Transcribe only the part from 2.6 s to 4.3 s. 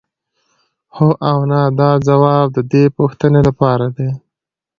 دې پوښتنې لپاره دی.